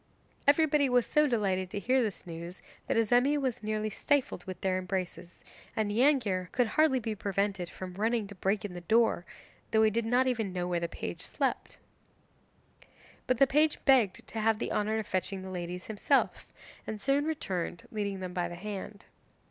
[0.47, 4.79] Everybody was so delighted to hear this news that Azemi was nearly stifled with their
[4.79, 9.27] embraces, and Neangir could hardly be prevented from running to break in the door,
[9.69, 11.77] though he did not even know where the page slept.
[13.27, 16.47] But the page begged to have the honour of fetching the ladies himself,
[16.87, 19.05] and soon returned leading them by the hand.